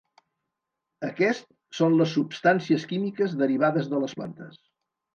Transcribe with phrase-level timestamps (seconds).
[1.07, 1.45] Aquest
[1.81, 4.63] són les substàncies químiques derivades de les plantes.